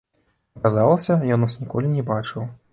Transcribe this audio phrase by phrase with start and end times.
[0.59, 2.53] Аказалася, ён нас ніколі не бачыў.